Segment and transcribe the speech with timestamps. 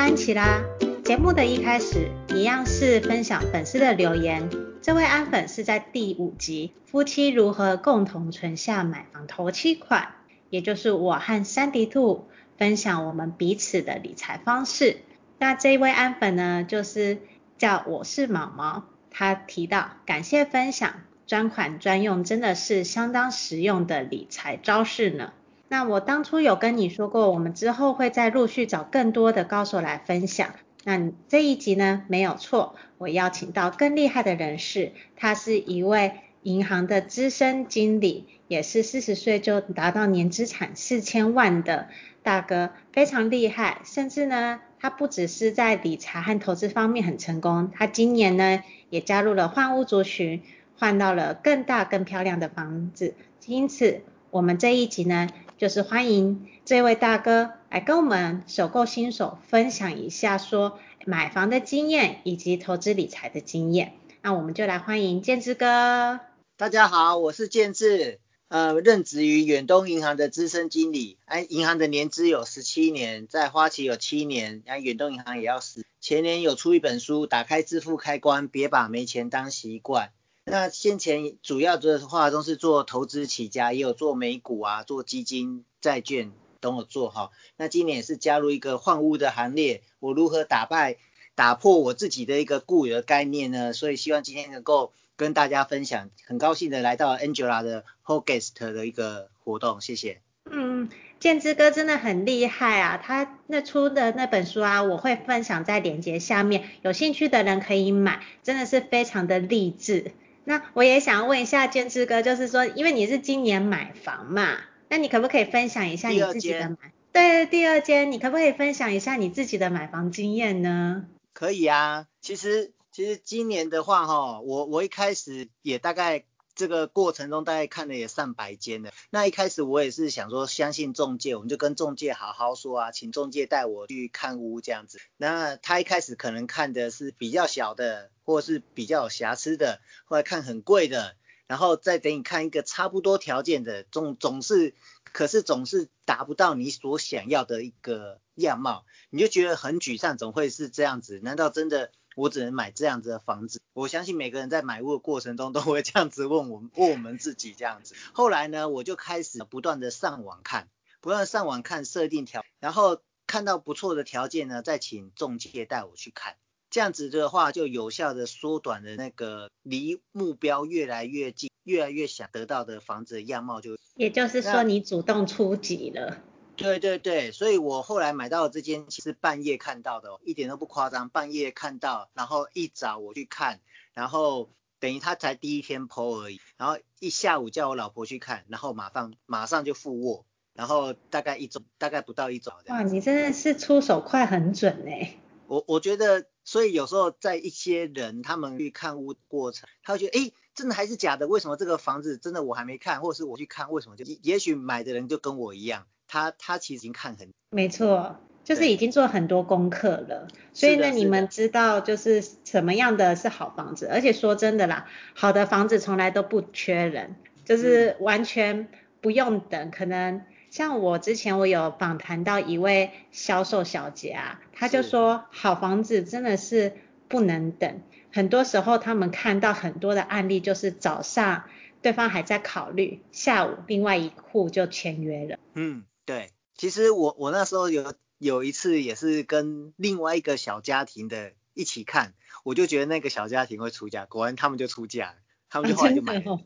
[0.00, 0.62] 安琪拉。
[1.04, 4.48] 节目的一开始，一样是分享粉丝的留言。
[4.80, 10.14] 这位安粉是在第五集《夫妻如何共同存下买房头期款》，
[10.48, 15.02] 也就是我和珊迪兔分享我们彼此的理财方式。
[15.36, 17.18] 那这一位安粉呢，就是
[17.58, 20.94] 叫我是毛毛，他提到感谢分享，
[21.26, 25.34] 专款专用真的是相当实用的理财招式呢。
[25.72, 30.50] 那我当初有跟你说过，我们之后会再陆续找更多的高手来分享。
[30.82, 41.86] 那这一集呢，没有错，我邀请到更厉害的人士，他是一位银行的资深经理，也是四十岁就达到年资产四千万的
[42.24, 43.80] 大哥，非常厉害。
[43.84, 50.42] 甚至呢，他不只是在理财和投资方面很成功，他今年呢也加入了换屋族群，
[50.76, 53.14] 换到了更大更漂亮的房子。
[53.46, 54.00] 因此，
[54.32, 55.28] 我们这一集呢，
[55.60, 63.92] 就是欢迎这位大哥来跟我们首购新手分享一下，说买房的经验以及投资理财的经验。
[64.22, 66.18] 那我们就来欢迎建志哥。
[66.56, 71.18] 大家好，我是建志，呃，任职于远东银行的资深经理。
[71.26, 75.84] 哎，银行的年资有十七年，在花旗有七年，然后远东银行也要十。
[76.00, 80.10] 前年有出一本书，打开致富开关，别把没钱当习惯。
[80.50, 87.30] 那先前主要的话都是做投资起家，也有做美股啊，做基金、债券等我做哈。
[87.56, 90.96] 那今年也是加入一个换屋的行列，我如何打败、
[91.36, 93.72] 打破我自己的一个固有的概念呢？
[93.72, 100.20] 所以希望今天能够跟大家分享，很高兴的来到 Angela 的 Podcast 的一个活动，谢谢。
[100.50, 100.88] 嗯，
[101.20, 110.12] 建之哥真的很厉害啊，他那出的那本书啊，我会分享在链接下面，有兴趣的人可以买，真的是非常的励志。
[110.44, 114.58] 那我也想问一下建志哥，就是说，因为你是今年买房嘛，
[114.88, 116.76] 那你可不可以分享一下你自己的买？
[117.12, 121.06] 对，第二间，你可不可以分享一下你自己的买房经验呢？
[121.32, 126.24] 可以啊，其实其实今年的话哈，我我一开始也大概。
[126.60, 128.92] 这个过程中大概看了也上百间了。
[129.08, 135.00] 那一开始我也是想说相信中介，我们就跟中介好好说啊，请中介带我去看屋这样子。
[135.16, 141.16] 那他一开始可能看的是比较小的，或是比较有瑕疵的，后来看很贵的，
[141.46, 144.74] 然后再等你看一个差不多条件的，总总是，
[145.14, 151.20] 可是总是达不到你所想要的一个样貌，你就觉得很沮丧，总会是这样子？
[151.22, 151.90] 难道真的？
[152.16, 157.94] 我只能买这样子的房子，我相信每个人在买屋的过程中都会这样子问我们，问我们自己这样子。
[158.12, 160.68] 后来呢，我就开始不断的上网看，
[161.00, 166.36] 不断上网看设定条，然后看到不错的条件呢，再请中介带我去看。
[166.68, 173.76] 这样子的话，就有效的缩短了那个离目标越来越近，越来越想得到的房子的样貌就。
[173.96, 176.22] 也就是说，你主动出击了。
[176.60, 183.60] 对对对，所以我后来买到的这间其实半夜看到的，一点都不夸张，半夜看到，然后一早我去看，
[183.94, 192.52] 然后等于他才第一天 po 而已，然后一下午叫我老婆去看，然后马上马上就付卧，然后大概一周，大概不到一周。
[192.66, 195.16] 哇，你真的是出手快很准哎。
[195.46, 201.26] 我我觉得，所以有时候在一些人他们去看屋过程，他会觉得，哎，真的还是假的？
[201.26, 205.86] 为什么这个房子真的我还没看，或者是我去看，为什么就也许买的人就跟我一样？
[206.10, 218.66] 他他其实已经看很，没错，就是已经做很多功课了，所以呢，你们知道就是什么样的是好房子，而且说真的啦，好的房子从来都不缺人，就是完全
[219.00, 226.72] 不用等，嗯、可能像我之前我有访谈到一位销售小姐啊，她就说好房子真的是
[227.06, 227.82] 不能等，
[228.12, 231.44] 很多时候他们看到很多的案例就是早上
[231.82, 235.84] 对方还在考虑，下午另外一户就签约了，嗯。
[236.10, 245.14] 对，其实我我那时候有有一次也是跟另外一个小家庭的一起看，我就觉得那个小家庭会出价，果然他们就出价，
[245.48, 246.32] 他们就后来就买了。
[246.32, 246.40] 啊哦、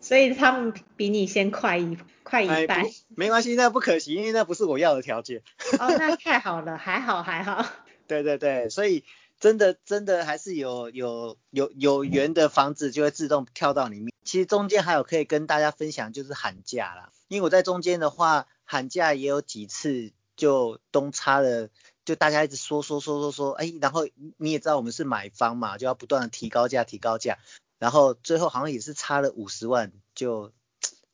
[0.00, 2.84] 所以他们比你先快一快一半。
[3.10, 5.44] 没关系，那不可惜，因为那不是我要的条件。
[5.78, 7.64] 哦，那太好了，还好还好。
[8.08, 9.04] 对对对，所以
[9.38, 14.12] 真的真的还是有有有有缘的房子就会自动跳到里面。
[14.24, 18.48] 其实中间还有可以跟大家分享，就是喊价啦，因为我在中间的话。
[18.70, 21.70] 寒假也有几次就东差了，
[22.04, 24.06] 就大家一直说说说说说，哎，然后
[24.36, 27.38] 你也知道我们是买方嘛，就要不断的提高价提高价，
[27.80, 30.52] 然后最后好像也是差了五十万就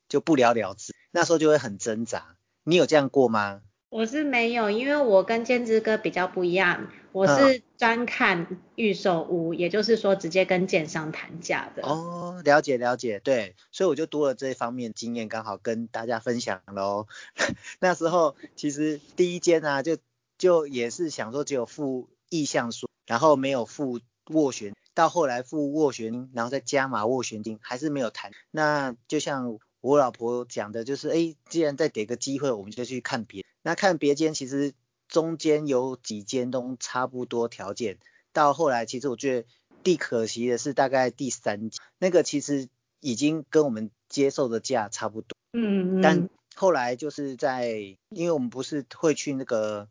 [0.07, 2.37] 就不了了之，那时候就会很挣扎。
[2.63, 3.63] 你有这样过吗？
[3.97, 11.81] 我是没有，因为我跟兼职哥比较不一样，我是专看预售屋，嗯、也就是说直接跟建商谈价的。
[11.81, 17.07] 哦，了解了解，对，所以我就多了这方面经验，刚好跟大家分享喽。
[17.81, 19.97] 那时候其实第一间啊，就
[20.37, 28.29] 就也是想说只有付意向书，然后没有付斡旋，到后来付斡旋金，然后再加码斡旋金，还是没有谈。
[28.51, 33.43] 那就像我老婆讲的，就是哎，既然再给个机会，我们就去看别。
[33.61, 34.73] 那看别间，其实
[35.07, 37.97] 中间有几间都差不多条件。
[38.33, 39.47] 到后来，其实我觉得
[39.83, 42.67] 最可惜的是，大概第三间那个其实
[42.99, 45.37] 已经跟我们接受的价差不多。
[45.53, 46.01] 嗯嗯。
[46.01, 47.69] 但后来就是在，
[48.09, 49.87] 因为我们不是会去那个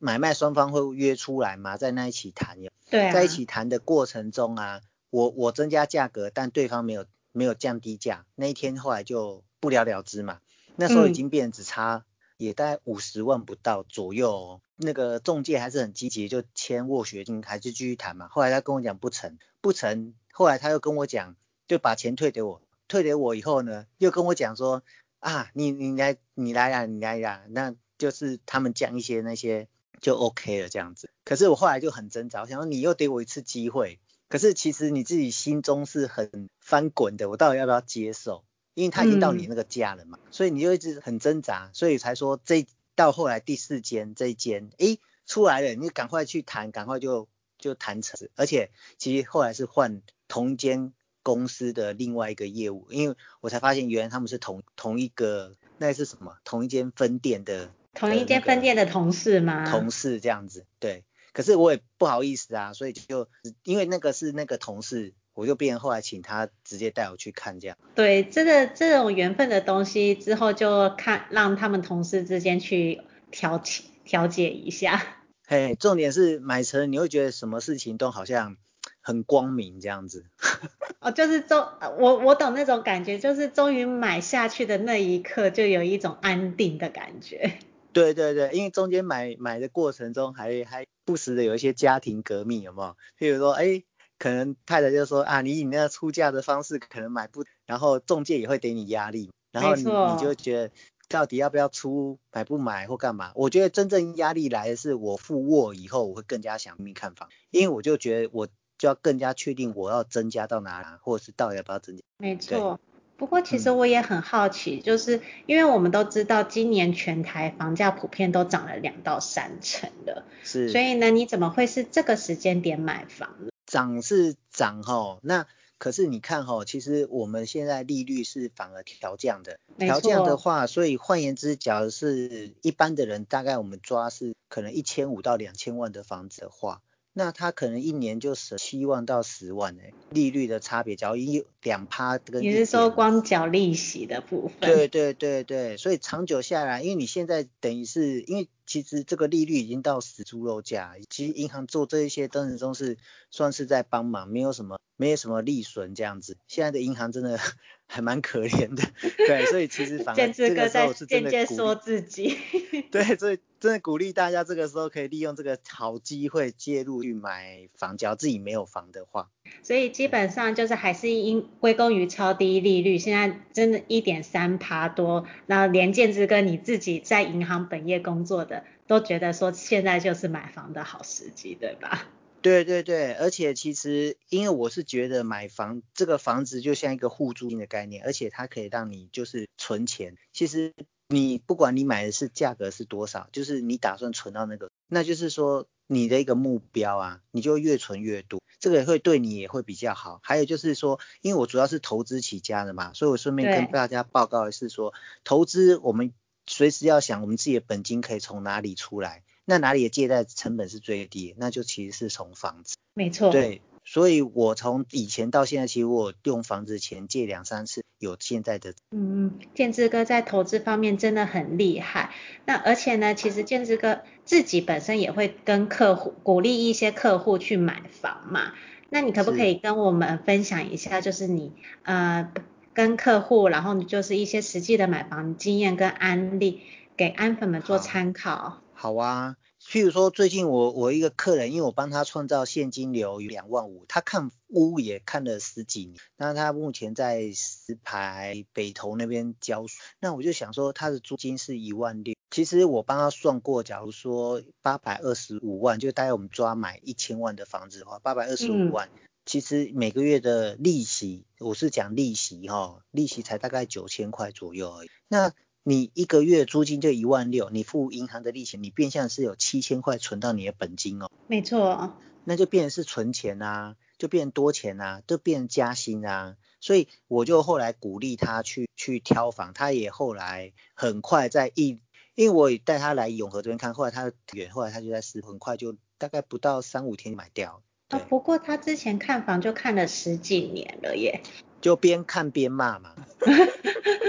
[0.00, 2.58] 买卖双方会约出来嘛，在那一起谈。
[2.90, 3.12] 对啊。
[3.12, 10.40] 在一起谈的过程中啊，我我增加价格，但对方没有没有降低价，那一天后来就不了了之嘛。
[10.76, 12.04] 那时候已经变只差
[12.38, 14.60] 也大概五十万不到左右哦。
[14.76, 18.28] 那个中介还是很积极，就签斡旋金，还是继续谈嘛。
[18.28, 21.36] 后来他跟我讲不成，不成，后来他又跟我讲，
[21.66, 24.82] 就把钱退给我，退给我以后呢，又跟我讲说。
[25.20, 29.66] 啊，你你来你来呀，你来呀，那就是他们讲一些那些
[30.00, 31.10] 就 OK 了这样子。
[31.24, 33.98] 可是我后来就很挣扎，我想说你又给我一次机会，
[34.28, 38.44] 可是其实你自己心中是很翻滚的，我到底要不要接受？
[38.78, 47.28] 因为他已经到你那个家了嘛，嗯、所以你就一直很挣扎，所以才说这到后来第四间这一间，诶出来了，你赶快去谈，赶快就
[47.58, 50.92] 就谈成，而且其实后来是换同间。
[51.24, 56.38] 公司的另外一个业务，因为我才发现原来他们是同同一个，那是什么？
[56.42, 59.70] 同一间分店的，同一间分店的同事吗？
[59.70, 61.04] 同事这样子，对。
[61.34, 63.28] 可是我也不好意思啊，所以就
[63.62, 67.78] 因为那个是那个同事，我就变后来请他直接带我去看这样。
[67.94, 75.00] 对，这个这种缘分的东西之后就看让他们同事之间去调解调解一下。
[75.46, 78.56] 嘿，重点是买车，你会觉得什么事情都好像。
[79.00, 80.26] 很光明这样子，
[81.00, 81.66] 哦，就是终
[81.98, 87.58] 我我懂那种感觉，就是终于买下去的那一刻，就有一种安定的感觉。
[87.94, 92.96] 对对对，因为中间买买的过程中还还不时的有一些家庭革命，有没有？
[93.18, 93.82] 譬如说，哎，
[94.18, 100.70] 可能太太就说啊，你以那个出价的方式可能买不，然后中介也会给你压力，然后你你就觉得
[101.08, 103.32] 到底要不要出，买不买或干嘛？
[103.34, 108.48] 我觉得真正压力来的是我付卧以后，我会更加想命看房，因为我就觉得我。
[108.78, 112.02] 就要更加确定我要增加到哪里，或者是到底要不要增加。
[112.18, 112.78] 没错，
[113.16, 123.50] 不过其实我也很好奇，嗯、就是因为我们都知道今年全台房价普遍都涨了两到三成的，是，所以呢，你怎么会是这个时间点买房呢？
[123.68, 136.80] 涨是涨哈，那可是你看哈，其实我们现在利率是反而调降的，调降的话，所以换言之，假如是一般的人，大概我们抓是可能一千五到两千万的房子的话。
[137.18, 144.60] 那他可能一年就省七万到十万诶，利率的差别，假如一两趴跟你是说光缴利息的部分？
[144.60, 148.48] 对对对对，所以长久下来，因为你现在等于是因为。
[148.68, 152.98] 其实这个利率已经到死猪肉价，其实银行做这一些当然都是
[153.30, 156.36] 算是在帮忙，没有什么没有什么利损这样子。
[156.48, 157.40] 现在的银行真的
[157.88, 158.82] 还蛮可怜的，
[159.26, 162.36] 对，所以其实反而 这个时候是真的鼓励说自己，
[162.92, 169.30] 对，所以真的鼓励大家这个时候可以利用这个好机会介入去买房，只要自己没有房的话。
[169.62, 182.06] 所以基本上就是还是因归功于超低利率，现在真的一点三趴多，那连建之哥你自己在银行本业工作的都觉得说现在就是买房的好时机，对吧？
[182.40, 190.14] 对对对，而且其实因为我是觉得买房这个房子就像一个互助金的概念，而且它可以让你就是存钱。
[190.32, 190.72] 其实
[191.08, 198.40] 你不管你买的是价格是多少，就是你打算存到那个，那就是说你的一个目标啊，你就越存越多。
[198.60, 204.92] 这个也会对你也会比较好，还有就是说，因为我主要是投资起家的嘛，所以我顺便跟大家报告的是说，
[205.24, 206.12] 投资我们
[206.46, 212.76] 随时要想我们自己的本金可以从哪里出来，那哪里的借贷成本是最低，那就其实是从房子。
[212.94, 213.30] 没错。
[213.30, 218.74] 对，所以我从以前到现在，其实我用房子钱借两三次，有现在的。
[218.90, 222.12] 嗯嗯，建志哥在投资方面真的很厉害，
[222.44, 224.00] 那而且呢，其实建志哥。
[224.26, 228.52] 自己本身也会跟客户鼓励一些客户去买房嘛，
[228.90, 232.30] 那你可不可以跟我们分享一下，就是你呃
[232.74, 236.60] 跟客户，然后你就是一些实际的买房经验跟案例，
[236.94, 238.36] 给安粉们做参考。
[238.36, 239.36] 好，好啊。
[239.68, 265.34] 譬如说，最近我我一个客人，因为我帮他创造现金流有两万五，他看屋也看了十几年，那他目前在石牌北投那边教书，那我就想说他的租金是一万六，其实我帮他算过，假如说八百二十五万，就大概我们抓买一千万的房子的话，八百二十五万，嗯、其实每个月的利息，我是讲利息哈，利息才大概九千块左右而已，那。
[265.62, 271.10] 你一个月租金就一万六，你付银行的利息，你变相是有七千块存到你的本金哦。
[271.26, 271.94] 没错。
[272.24, 276.36] 那就变成是存钱啊，就变多钱啊，就变加薪啊。
[276.60, 281.80] 所以我就后来鼓励他去去挑房，他也后来很快在一，
[282.14, 287.62] 因为我也带他来永和这边看，后来他远，后来他就在十，很快就大概不到三五天就买掉。
[287.88, 291.22] 啊，不过他之前看房就看了十几年了耶。
[291.60, 292.94] 就边看边骂嘛。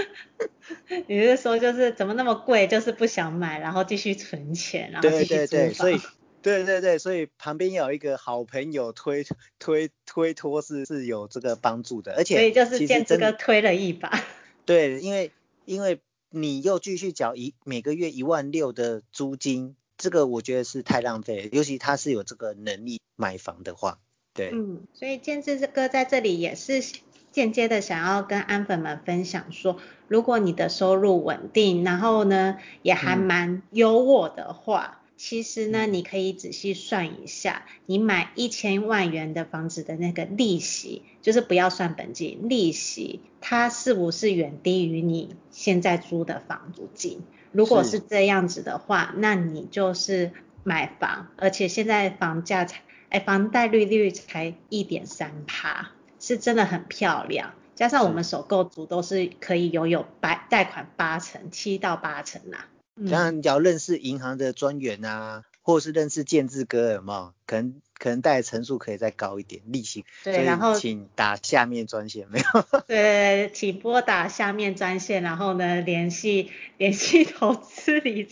[1.06, 5.24] 你是说就是怎么那么贵，就是不想买，然后继续存钱，然后继续。
[5.26, 6.00] 对对对，所以
[6.42, 9.24] 对对对，所以旁边有一个好朋友推
[9.60, 14.10] 推推脱是是有这个帮助的，而且所以就是建志哥推了一把。
[14.66, 15.30] 对，因为
[15.64, 24.00] 因为你又继续缴一每个月一万六的租金，这个我觉得是太浪费了，尤其他是有这个能力买房的话，
[24.34, 24.50] 对。
[24.52, 26.82] 嗯，所以建志哥在这里也是。
[27.40, 29.78] 间接的想要跟安粉们分享说，
[30.08, 47.22] 如果你的收入稳定，然后呢也还蛮优渥的话，嗯、其实呢你可以仔细算一下，你买一千万元的房子的那个利息，就是不要算本金，利息它是不是远低于你现在租的房租金？
[47.52, 50.32] 如果是这样子的话，那你就是
[50.62, 55.92] 买房，而且现在房价才，哎，房贷利率才一点三趴。
[56.20, 63.08] 是真的很漂亮，加上我们首购族都是可以拥有贷贷款八成，七到八成啦、啊。
[63.10, 67.32] 当然，你要认识银行的专员啊，或者是认识建志哥，有没有？
[67.46, 70.04] 可能可能贷的成数可以再高一点，利息。
[70.22, 72.80] 对，然后请打下面专线，没有？
[72.86, 78.28] 对，请拨打下面专线，然后呢联系联系投资理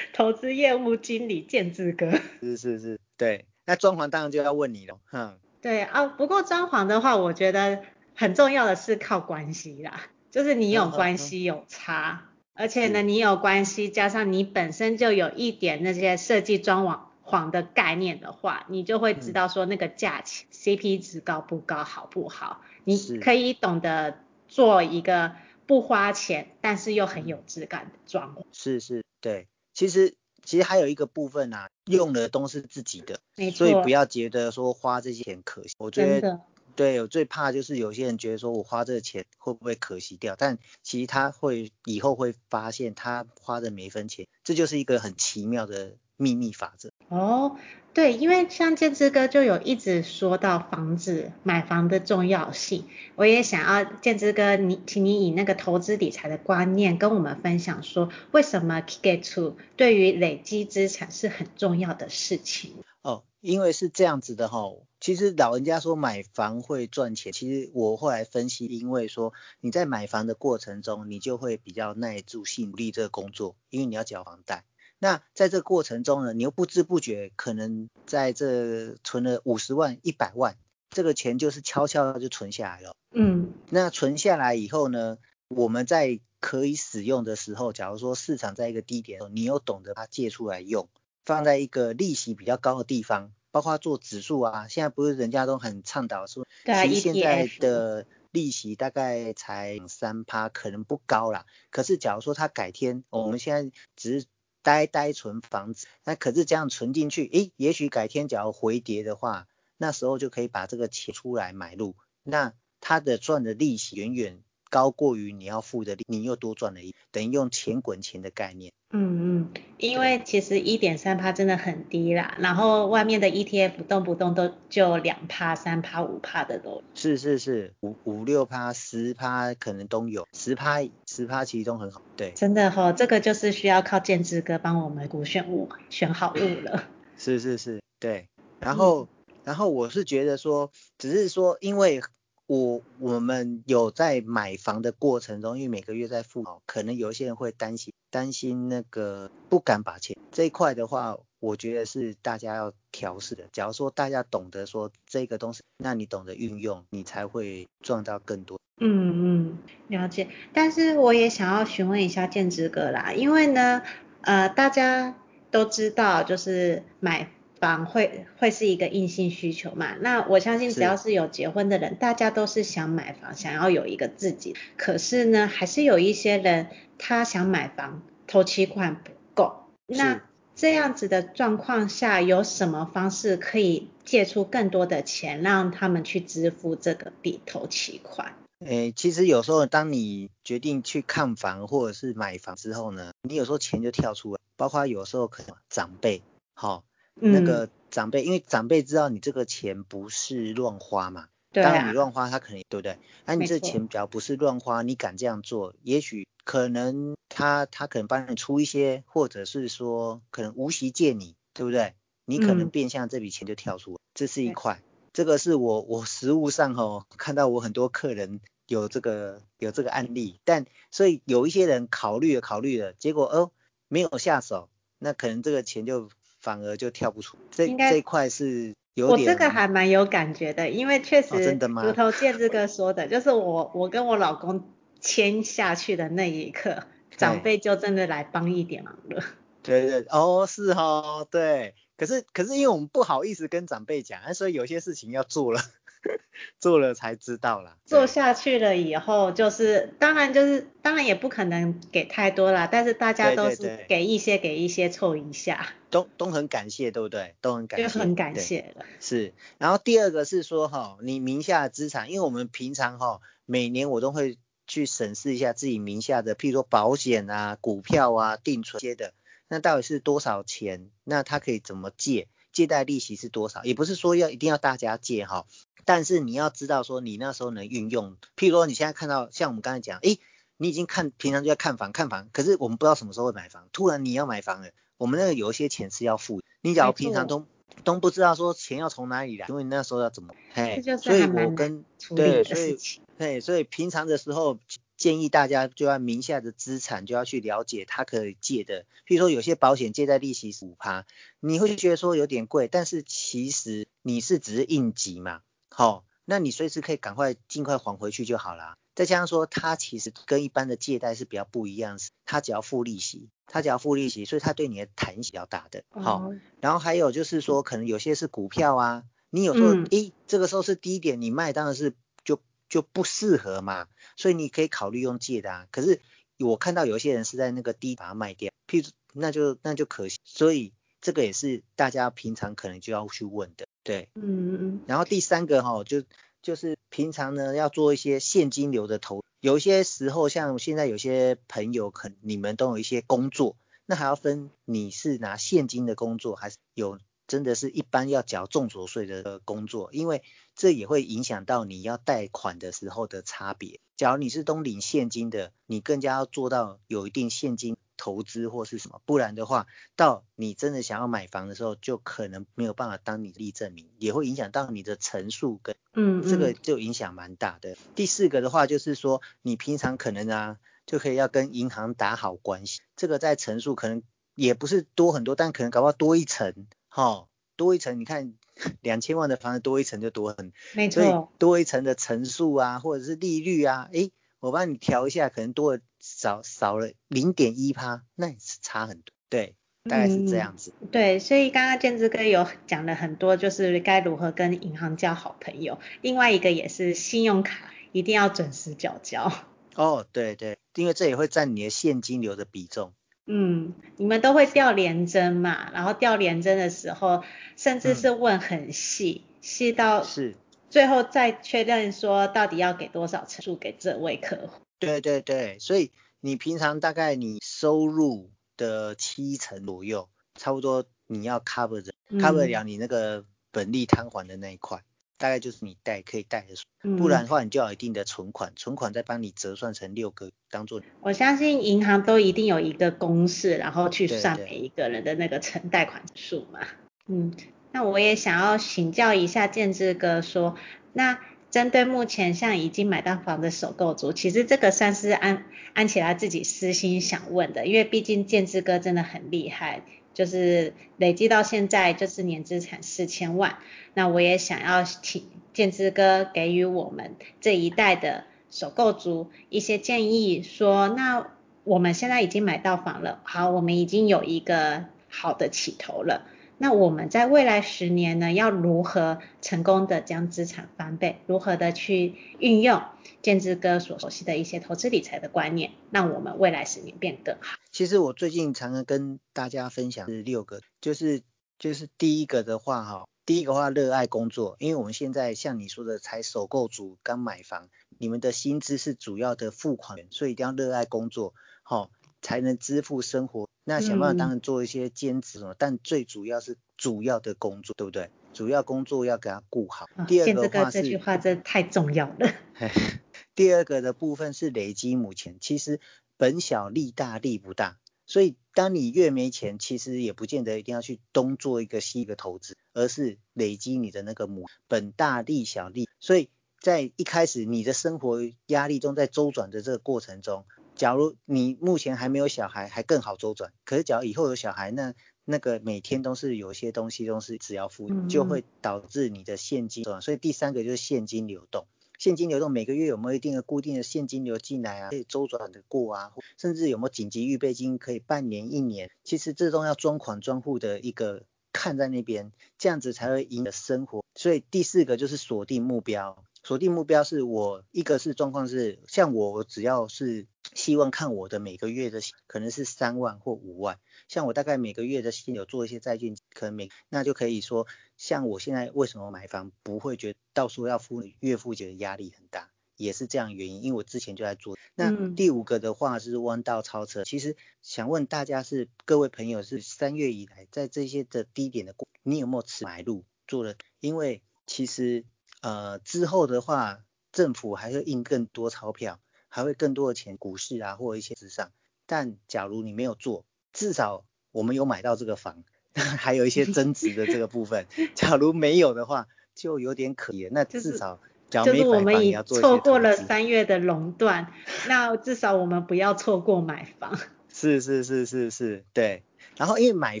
[0.12, 2.10] 投资业务经理建志哥。
[2.40, 3.46] 是是是，对。
[3.64, 5.38] 那装潢当然就要问你了，哼。
[5.64, 9.98] 对啊，不过装潢的话，我觉得很重要的是靠关系啦，
[10.30, 22.60] 就是你有关系有差，而且呢，你有关系加上你本身就有一点那些设计装潢的概念的话，你就会知道说那个价钱 CP 值高不高，好不好？
[22.84, 24.18] 你可以懂得
[24.48, 25.32] 做一个
[25.64, 28.42] 不花钱，但是又很有质感的装潢。
[28.52, 30.14] 是是，对，其实。
[30.44, 33.20] 其实还有一个部分啊，用的都是自己的，
[33.52, 35.74] 所以不要觉得说花这些钱可惜。
[35.78, 36.40] 我觉得，
[36.76, 46.90] 对，我最怕就是有些人觉得说我花这个钱会不会可惜掉，但其实他会以后会发现他花的每一分钱，这就是一个很奇妙的秘密法则。
[47.08, 47.56] 哦。
[47.94, 62.72] 对，因为像建之哥就有一直说到房子买房的重要性，我也想要建之哥你，请你以那个投资理财的观念跟我们分享说，为什么 get to 对于累积资产是很重要的事情。
[63.02, 74.64] 哦，因为是这样子的哈、哦，其实老人家说买房会赚钱，其实我后来分析，因为说你在买房的过程中，你就会比较耐住性努力这个工作，因为你要缴房贷。
[75.04, 80.56] 那在这个过程中呢，你又不知不觉可能在这存了五十万、一百万，
[80.88, 82.96] 这个钱就是悄悄的就存下来了。
[83.12, 83.52] 嗯。
[83.68, 85.18] 那存下来以后呢，
[85.48, 90.88] 我们在可以使用的时候，假如说市场在一个低点，你又懂得它借出来用，
[91.26, 101.44] 放在一个利息比较高的地方，包括做指数啊，现在不是人家都很倡导说，其实现在的利息大概才三趴，可能不高啦。
[101.68, 104.26] 可是假如说它改天，我们现在只是。
[104.64, 114.42] 呆呆存房子，那可是这样存进去，诶，也许改天只要回跌的话，那时候就可以把这个钱出来买入，那它的赚的利息远远
[114.74, 118.72] 高过于你要付的利，你又多赚了一，等于用钱滚钱的概念。
[118.90, 126.82] 嗯嗯，因为其实一点三趴真的很低啦，然后外面的 ETF 动不动都就两趴、三趴、五趴的都。
[126.92, 132.02] 是是是，五五六趴、十趴可能都有，十趴十趴其实都很好。
[132.16, 136.82] 对，真的哈、哦，这个就是需要靠建志哥帮我们股选物选好物了。
[137.16, 138.26] 是是是，对。
[138.58, 142.00] 然后、嗯、然后我是觉得说，只是说因为。
[142.46, 153.44] 我我们有在买房的过程中，因为每个月在付，可能有些人会担心担心那个不敢把钱这一块的话，我觉得是大家要调试的。
[153.52, 158.60] 假如说大家懂得说这个东西，那你懂得运用，你才会赚到更多。
[158.78, 159.58] 嗯嗯，
[159.88, 160.28] 了解。
[160.52, 163.82] 但是我也想要询问一下建之哥啦，因为呢，
[164.20, 165.16] 呃，大家
[165.50, 167.30] 都知道就是买。
[167.64, 169.94] 房会会是一个硬性需求嘛？
[170.00, 174.54] 那我相信只要是有结婚的人，大家都是想买房，想要有一个自己。
[174.76, 176.68] 可是呢，还是有一些人
[176.98, 179.64] 他想买房，头期款不够。
[179.86, 180.20] 那
[180.54, 188.34] 这样子的状况下，有什么方式可以借出更多的钱，让他们去支付这个底头期款？
[188.66, 196.22] 诶，其实有时候当你决定去看房或者是买房之后呢，你有时候钱就跳出来，包括有时候可能长辈，
[196.54, 196.82] 好、哦，
[197.14, 202.98] 那个长辈，嗯、因为长辈知道你这个钱不是乱花嘛，对啊、当然你乱花他可能对不对？
[203.24, 211.94] 那、啊、你这钱只要不是乱花，你敢这样做，也许可能他他可能帮你出一些，或者是说可能无息借你，对不对？
[212.24, 218.40] 你可能变相这笔钱就跳出这是一块，这个是我我实物上哦看到我很多客人。
[218.66, 223.52] 有这个有这个案例，但所以有一些人考虑了考虑了，结果哦
[223.88, 226.08] 没有下手，那可能这个钱就
[226.44, 227.38] 反而就跳不出。
[227.50, 229.30] 这这一块是有点。
[229.30, 231.82] 我这个还蛮有感觉的，因为确实，哦、真的吗？
[231.86, 234.70] 如头建志哥说的，就是我我跟我老公
[235.00, 236.84] 签下去的那一刻，
[237.16, 239.24] 长辈就真的来帮一点忙了。
[239.64, 245.62] 对对哦是哦对，可是可是因为我们不好意思跟长辈讲，所以有些事情要做了。
[246.60, 257.34] 做了才知道啦，做下去了以后，就是当然就是当然也不可能给太多啦，但是大家都是给一些给一些凑一下，都都很感谢，对不对？
[257.40, 258.84] 都很感谢，就很感谢了。
[259.00, 269.14] 是，然后第二个是说哈，你名下的资产，因为我们平常哈每年我都会去审视一下自己名下的，譬如说保险啊、股票啊、定存些的，
[269.48, 270.90] 那到底是多少钱？
[271.04, 272.28] 那他可以怎么借？
[272.52, 273.64] 借贷利息是多少？
[273.64, 275.44] 也不是说要一定要大家借哈。
[275.84, 280.18] 但是你要知道说你那时候能运用，譬如说你现在看到像我们刚才讲，诶，
[280.56, 287.46] 你已经看平常就在看房看房，可是我们不知道什么时候会买房，突然你要买房了，我们那个有一些钱是要付，你假如平常都
[287.82, 292.78] 都不知道说钱要从哪里来，因为那时候要怎么，嘿，所以我跟对，所以
[293.18, 294.58] 对， 所以平常的时候
[294.96, 301.04] 建议大家就要名下的资产就要去了解他可以借的，譬如说有些保险借贷利息是五趴，
[301.40, 305.40] 你会觉得说有点贵，但是其实你是只是应急嘛。
[305.76, 308.76] 好、哦，那你随时可以赶快尽快还回去就好啦。
[308.94, 315.82] 再加上说，它其实跟一般的借贷是比较不一样，它只要付利息，它只要付利息，所以它对你的弹性比较大的。
[315.90, 325.66] 好、哦，然后还有就是说，可能有些是股票啊，你有时候，诶、嗯，这个时候是低点，你卖当然是就就不适合嘛，所以你可以考虑用借的啊。
[325.72, 326.00] 可是
[326.38, 333.66] 我看到有些人是在那个低把它卖掉，譬如那就那就可惜，所以这个也是大家平常可能就要去问的。
[333.84, 336.02] 对，嗯嗯嗯，然后第三个哈、哦，就
[336.42, 350.22] 就是平常呢要做一些现金流的投，有一些时候像现在有些朋友可你们都有一些工作，那还要分你是拿现金的工作，还是有真的是一般要缴重所税的工作，因为
[350.56, 353.80] 这也会影响到你要贷款的时候的差别。
[353.96, 357.76] 假如你是都领现金的，你更加要做到有一定现金。
[357.96, 367.76] 投资或是什么，不然的话，到你真的想要买房的时候，就可能没有办法当你的利证明，也会影响到你的层数跟，嗯，这个就影响蛮大的。
[367.94, 374.02] 第四个的话，就是说你平常可能啊，就可以要跟银行打好关系，这个在层数可能
[374.34, 378.34] 也不是多很多，但可能搞不好多一层，哈，多一层，你看
[378.80, 384.12] 两千万的房子多一层就多很，没错，所以多一层的层数啊，或者是利率啊，诶。
[384.40, 385.80] 我帮你调一下，可能多了
[386.16, 389.12] 少少了零点一趴，那也是差很多。
[389.28, 390.72] 对，大概是这样子。
[390.80, 395.80] 嗯、对，所以刚刚建志哥有讲了很多，就是该如何跟银行交好朋友。
[396.00, 399.32] 另外一个也是信用卡一定要准时缴交。
[399.74, 402.92] 哦，对对，因为这也会占你的现金流的比重。
[403.26, 405.70] 嗯，你们都会调联征嘛？
[405.72, 407.24] 然后调联征的时候，
[407.56, 410.36] 甚至是问很细，细、嗯、到是。
[410.70, 414.60] 最后再确认说到底要给多少成数给这位客户。
[414.80, 415.92] 对对对，所以
[416.24, 424.82] 你平常大概你收入的七成左右，差不多你要 cover 的、嗯、cover 了你那个本利摊还的那一块，
[425.18, 426.64] 大概就是你贷可以贷的数。
[426.82, 430.80] 嗯、不然的话，你就要有一定的存款，存款再帮你折算成六个当做。
[431.02, 436.60] 我相信银行都一定有一个公式，然后去算每一个人的那个存贷款数嘛。
[437.06, 437.34] 嗯。
[437.70, 440.56] 那我也想要请教一下建志哥说，
[440.94, 441.20] 那
[441.54, 449.82] 针对目前像已经买到房的首购族，其实这个算是安安琪拉自己私心想问的，因为毕竟建志哥真的很厉害，
[450.14, 453.58] 就是累积到现在就是年资产四千万。
[453.94, 461.28] 那我也想要请建志哥给予我们这一代的首购族一些建议，说那
[461.62, 466.26] 我们现在已经买到房了，好，我们已经有一个好的起头了。
[466.56, 471.16] 那我们在未来十年呢，要如何成功的将资产翻倍？
[471.26, 472.82] 如何的去运用
[473.22, 477.58] 建志哥所熟悉的一些投资理财的观念，让我们未来十年变更好？
[477.72, 481.22] 其实我最近常常跟大家分享是六个，就是
[481.58, 491.90] 就是第一个的话哈，第一个话，热爱工作，因为我们现在像你说的，才首购族刚买房，你们的薪资是主要的付款，所以一定要热爱工作，好、哦，
[492.22, 493.48] 才能支付生活。
[493.64, 498.10] 那想办法当然做一些兼职什么，嗯、但最主要是主要的工作，对不对？
[498.32, 499.86] 主要工作要给他顾好。
[499.96, 502.34] 哦、第二个话是，这句话真的太重要了。
[503.34, 505.80] 第二个的部分是累积母钱，其实
[506.16, 507.78] 本小利大利不大。
[508.06, 515.88] 所以，当你越没钱，其实也不见得一定要去东做一个西一个投资，而是累积你的那个母本大利小利。
[516.00, 516.28] 所以
[516.60, 520.44] 在一开始你的生活压力中在周转的这个过程中，
[520.74, 523.52] 假如你目前还没有小孩，还更好周转。
[523.64, 529.84] 可是，假如以后有小孩，那那个每天都是有些东西都是只要付，就会导致你的现金。
[530.00, 531.66] 所以第三个就是现金流动。
[531.96, 534.90] 现金流动每个月有没有一定的固定的现金流进来啊？
[534.90, 538.90] 可以周转的过啊，甚至有没有紧急预备金可以半年一年？
[539.04, 544.04] 其实这都要专款专户的一个看在那边，这样子才会赢得生活。
[544.16, 546.24] 所以第四个就是锁定目标。
[546.42, 553.78] 锁定目标是我一个是状况是，像我只要是希望看我的每个月的可能是三万或五万，
[554.08, 564.56] 像我大概每个月的现有做一些债券，可能每那就可以说，像我现在为什么买房不会觉得到时候要付月付觉得压力很大，也是这样原因，因为我之前就在做。
[564.74, 573.54] 那第五个的话是弯道超车，其实想问大家是各位朋友是三月以来在这些的低点的过，你有没有持买入做了？
[573.80, 575.04] 因为其实。
[575.40, 578.98] 呃，之后的话，政府还会印更多钞票，
[579.34, 581.50] 还会更多的钱，股市啊，或者一些资上。
[581.86, 585.42] 但假如你没有做，至少我们有买到这个房，
[585.74, 587.66] 还有一些增值的这个部分。
[587.96, 590.28] 假如没有的话，就有点可怜。
[590.30, 591.00] 那至少。
[591.30, 594.32] 就是我们已错过了三月的垄断，
[594.68, 596.96] 那至少我们不要错过买房。
[597.28, 599.02] 是是是是是，对。
[599.36, 600.00] 然后因为买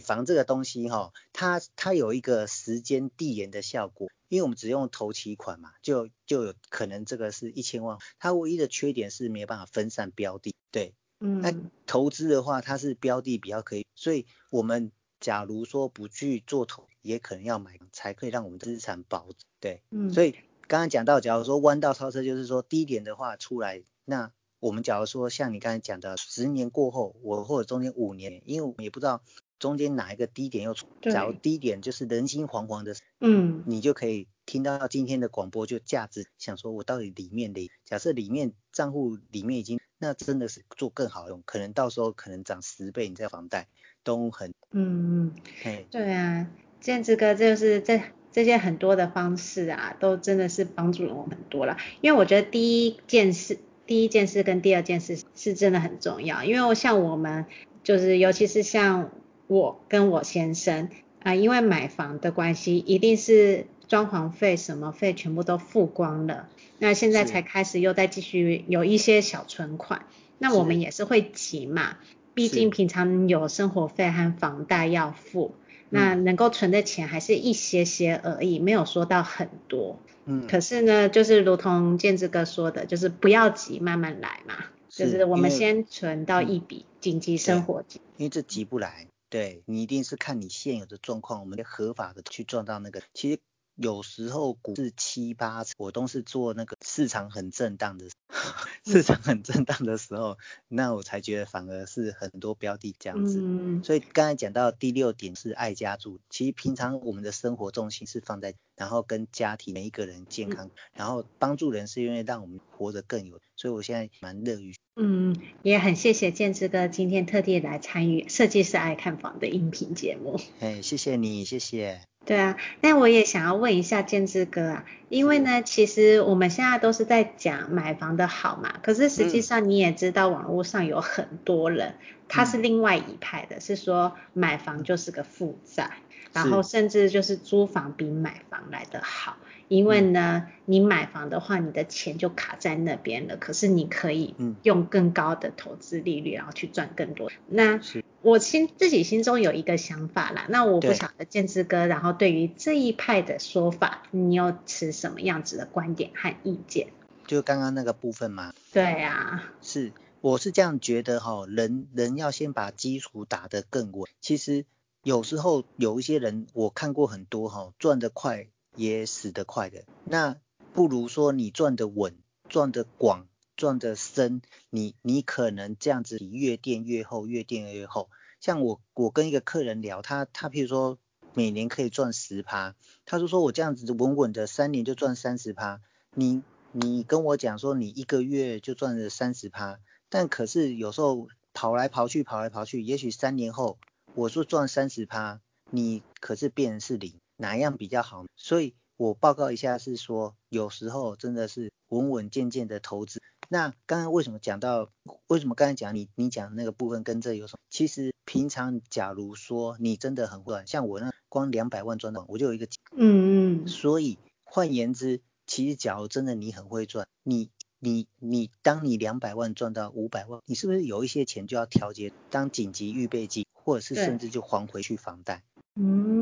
[0.00, 4.08] 房这个东西哈，它它有一个时间递延的效果。
[4.30, 11.54] 因为我们只用投期款嘛，就就有可能这个是一千万，它唯一的缺点是没有办法分散标的，对，嗯，那
[11.86, 20.32] 投资的话，它是标的比较可以，所以我们假如说不去做投，也可能要买，才可以让我们资产保值，对，嗯，所以
[20.66, 24.32] 刚刚讲到，假如说弯道超车，就是说低点的话出来，那
[24.64, 29.20] 我们假如说像你刚才讲的，十年过后，我或者中间五年，因为我们也不知道。
[29.58, 30.86] 中间哪一个低点又出？
[31.02, 43.68] 假如低点就是人心惶惶的，嗯，你就可以听到今天的广播，就价值想说，我到底里面的，假设里面账户里面已经，那真的是做更好用，可能到时候可能涨十倍，你在房贷
[44.02, 46.50] 都很，嗯嗯，嘿对啊，
[46.80, 57.46] 建志哥就是这这些很多的方式啊，都真的是帮助了我很多了，因为我觉得第一件事，第一件事跟第二件事是真的很重要，因为我像我们
[57.82, 59.10] 就是尤其是像。
[59.46, 70.06] 我跟我先生啊、呃，因为买房的关系，一定是装潢费什么费全部都付光了，那现在才开始又再继续有一些小存款，
[70.38, 71.98] 那我们也是会急嘛，
[72.32, 79.98] 毕竟平常有生活费和房贷要付，是那能够存的钱还是一些些而已，没有说到很多。
[80.26, 84.54] 嗯，可是呢，就是如同建志哥说的，就是不要急，慢慢来嘛，
[84.88, 89.08] 是就是我们先存到一笔紧急生活金，因为这急不来。
[89.28, 93.02] 对，你一定是看你现有的状况，我们得合法的去赚到那个。
[93.12, 93.38] 其实
[93.74, 98.06] 有时候股市七八成，我都是做那个市场很震荡的，
[98.86, 103.40] 市场很震荡的时候，那我才觉得反而是很多标的这样子。
[103.40, 103.82] 嗯。
[103.82, 114.74] 所以刚才讲到第六点是爱家族，其实平常我们的生活重心是放在，然后跟家庭每一个人健康，然后帮助人是因为让我们活得更有，所以我现在蛮乐于。
[114.96, 120.40] 嗯，也很谢谢建志哥今天特地来参与设计师爱看房的音频节目。
[120.60, 122.00] 哎，谢谢你，谢谢。
[122.24, 135.90] 对啊，那我也想要问一下建志哥啊，因为呢，其实我们现在都是在讲买房的好嘛，可是实际上你也知道，网络上有很多人，嗯、他是另外一派的，是说买房就是个负债，
[136.32, 139.36] 然后甚至就是租房比买房来的好。
[139.68, 143.36] 因为呢，你买房的话，你的钱就卡在那边了。
[143.36, 147.30] 可是你可以用更高的投资利率，然后去赚更多。
[147.48, 147.80] 那
[148.22, 150.46] 我心自己心中有一个想法啦。
[150.48, 156.88] 那我不晓得建志哥，然后对于这一派的说法，你有持什么样子的观点和意见？
[157.26, 158.52] 就刚刚那个部分嘛。
[158.72, 159.50] 对啊。
[159.60, 164.08] 是，我是这样觉得哈，人人要先把基础打得更稳。
[164.20, 164.64] 其实
[165.02, 168.46] 有时候有一些人，我看过很多哈，赚得快。
[168.76, 170.36] 也死得快的，那
[170.72, 172.16] 不如说你赚得稳，
[172.48, 178.10] 赚得广，赚得深，你你可能这样子越垫越厚，越垫越厚。
[178.40, 180.98] 像我我跟一个客人聊，他他譬如说
[181.32, 182.74] 每年可以赚十趴，
[183.06, 185.80] 他就说我这样子稳稳的三年就赚三十趴，
[186.14, 193.78] 你你跟我讲说你一个月就赚了三十趴，但可是有时候跑来跑去跑来跑去，也许三年后
[194.14, 198.24] 我说赚三十趴，你可是变成是零，哪一样比较好？
[198.36, 203.20] 所以我报告一下是说，有时候真的是稳稳健健的投资。
[203.48, 204.90] 那刚刚为什么讲到？
[205.26, 207.58] 为什么刚才讲你你讲那个部分跟这有什么？
[207.68, 212.66] 其实平常假如说你真的很会，像我那光两百万赚到，我就有一个
[212.96, 213.68] 嗯嗯。
[213.68, 225.42] 所以换言之，其实假如真的你很会赚，你你你当你两百万赚到五百万，你是不是有一些钱就要调节当紧急预备金，或者是甚至就还回去房贷？
[225.76, 226.13] 嗯，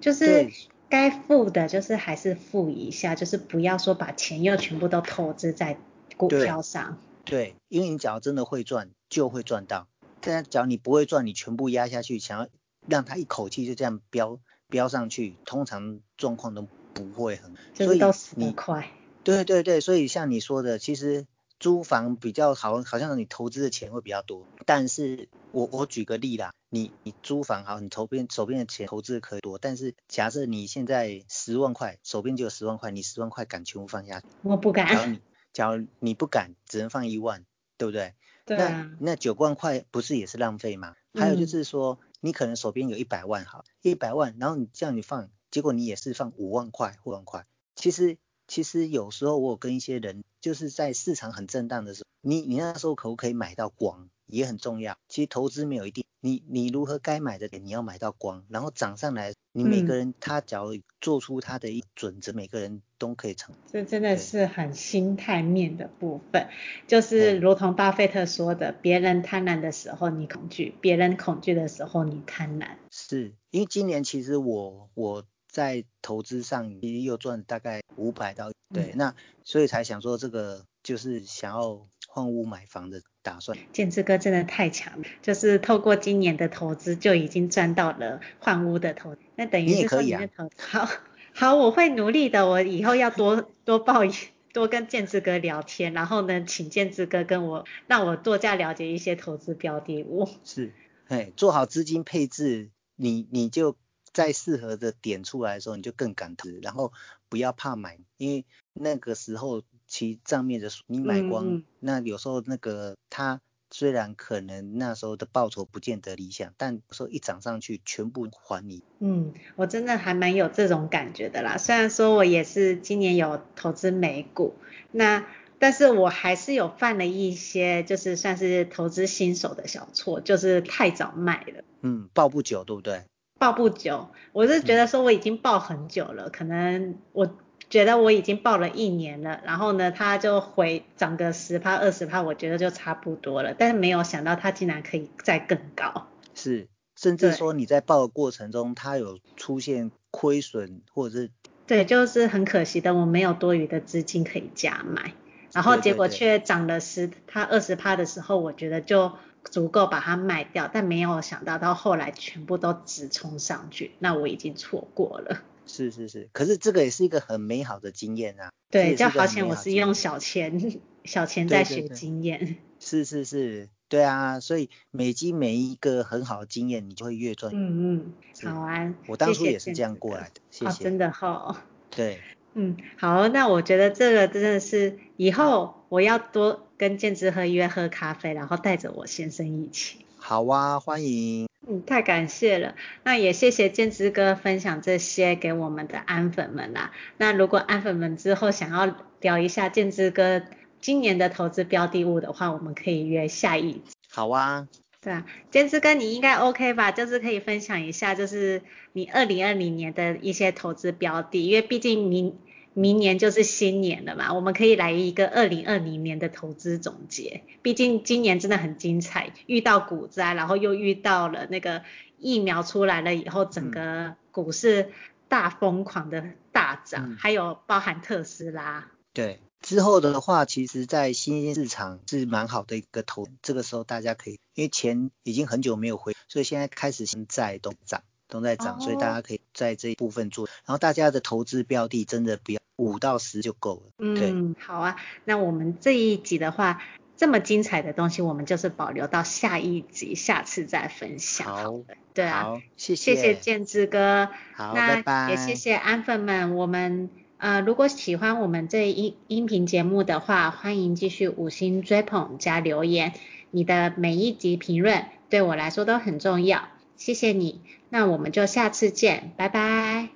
[0.00, 0.50] 就是
[0.88, 5.78] 该付的，就是还是付一下，就是不要说把钱又全部都投资在。
[6.18, 9.86] 股票上对，对，因为你只要真的会赚，就会赚到。
[10.22, 12.48] 但是，假如你不会赚，你全部压下去，想要
[12.88, 17.52] 让它一口气就这样飙飙上去，通常状况都不会很。
[17.74, 18.88] 就是都死得快。
[19.24, 21.26] 对对对，所以像你说的，其实
[21.60, 24.46] 租房比较好，好像你投资的钱会比较多。
[24.64, 34.26] 但是我我举个例啦，你你租房好，你投边手边的钱投资可以多，但是假设你现在十万块，手边就有十万块，你十万块敢全部放下去？
[34.42, 35.18] 我不敢。
[35.54, 37.46] 假如你不敢，只能放一万，
[37.78, 38.14] 对不对？
[38.44, 38.90] 对啊。
[39.00, 40.96] 那那九万块不是也是浪费吗？
[41.12, 41.22] 嗯。
[41.22, 47.46] 还有就是说，你可能手边有一百万，好，一百万，然后你这样你放，结果你也是放五万块、五万块。
[47.74, 54.10] 其实其实有时候我有跟一些人，就是在市场很震荡的时候，你你那时候可不可以买到光？
[54.26, 54.98] 也很重要。
[55.08, 63.54] 其实投资没有一定，你你如何该买的点你要买到光，然后涨上来，你每个人他只要做出他的一准则，每个人都可以成。
[63.70, 66.48] 这真的是很心态面的部分，
[66.88, 72.70] 就是如同巴菲特说的，别人贪婪的时候你恐惧，别人恐惧的时候你贪婪。
[72.90, 81.86] 是因为今年其实我我在投资上其实又赚大概五百到，对，那所以才想说这个就是想要。
[82.16, 90.88] 换屋买房的打算，建志哥真的太强了，就是透过今年的投资就已经赚到了换屋的投资，那等于是说你的投资、啊、好，
[91.34, 94.10] 好，我会努力的，我以后要多多报一
[94.54, 100.26] 多跟建志哥聊天，然后呢，请建志哥跟我让我多加了解一些投资标的物。
[100.42, 100.72] 是，
[101.08, 103.76] 哎，做好资金配置，你你就
[104.14, 106.94] 在适合的点出来的时候，你就更敢投，然后
[107.28, 109.62] 不要怕买，因为那个时候。
[109.96, 118.82] 其账面的你买光，嗯，那有时候那个它虽然可能那时候的报酬不见得理想，但有时候一涨上去全部还你。
[118.98, 121.56] 嗯，我真的还蛮有这种感觉的啦。
[121.56, 124.56] 虽然说我也是今年有投资美股，
[124.92, 125.26] 那
[125.58, 131.64] 但是我还是有犯了一些就是算是投资新手的小错，就是太早卖了。
[131.80, 133.04] 嗯，抱不久，对不对？
[133.38, 137.34] 抱不久，我是觉得说我已经抱很久了，嗯，可能我。
[137.68, 143.54] 觉得我已经报了一年了，然后呢，它就回涨个十趴二十趴，我觉得就差不多了。
[143.58, 146.06] 但是没有想到它竟然可以再更高。
[146.34, 151.30] 是，甚至说你在报的过程中，它有出现亏损或者是。
[151.66, 155.14] 对，就是很可惜的，我没有多余的资金可以加买，
[155.52, 159.10] 然后结果却涨了十它二十趴的时候，我觉得就
[159.42, 165.42] 足够把它卖掉，但没有想到到后来全部都直冲上去，那我已经错过了。
[165.66, 168.50] 是是是，可是这个也是一个很美好的经验啊。
[168.70, 172.38] 对，就好像我是用小钱，小钱在学经验。
[172.38, 172.58] 对对对。
[172.78, 177.52] 是是是，对啊，所以每积每一个很好的经验，你就会越赚。
[177.54, 178.94] 嗯嗯，好啊。
[179.06, 180.70] 我当初也是这样过来的，谢谢。
[180.70, 181.56] 哦，真的好。
[181.90, 182.20] 对。
[182.58, 189.98] 嗯，好，那我觉得这个真的是以后我要多跟建志喝约喝咖啡，然后带着我先生一起。
[190.16, 191.45] 好啊，欢迎。
[191.76, 192.74] 嗯，太感谢了。
[193.04, 196.92] 那也谢谢建之哥分享这些给我们的安粉们啦。
[197.16, 200.42] 那如果安粉们之后想要聊一下建之哥
[200.80, 203.82] 今年的投资标的物的话，我们可以约下一集。
[204.10, 204.68] 好啊。
[205.02, 206.90] 对啊，建之哥你应该 OK 吧？
[206.90, 208.62] 就是可以分享一下，就是
[208.92, 212.36] 你二零二零年的一些投资标的，因为毕竟明
[212.78, 217.42] 明年就是新年了嘛，我们可以来一个二零二零年的投资总结。
[217.62, 221.82] 毕竟今年真的很精彩，遇到股灾，然后又遇到了那个
[222.18, 224.90] 疫苗出来了以后，整个股市
[225.26, 228.90] 大疯狂的大涨，嗯，还有包含特斯拉。
[229.14, 229.40] 对。
[229.62, 240.46] 之后的话，其实，在新兴市场是蛮好的一个投，这个时候大家可以，因为钱已经很久没有回，所以现在开始现在都涨，都在涨，所以大家可以在这一部分做。
[240.46, 243.82] 然后大家的投资标的真的不要五到十就够了。
[243.98, 246.82] 嗯，好啊，那我们这一集的话，
[247.16, 251.46] 这么精彩的东西，我们就是保留到下一集，下次再分享。
[251.46, 251.74] 好，
[252.12, 254.28] 对啊，谢谢，谢谢建志哥。
[254.54, 255.30] 好，那拜拜。
[255.30, 257.08] 也谢谢安粉们，我们
[257.38, 263.14] 呃如果喜欢我们这音音频节目的话，欢迎继续五星追捧加留言，
[263.50, 267.62] 你的每一集评论对我来说都很重要，谢谢你。
[267.88, 270.15] 那我们就下次见，拜拜。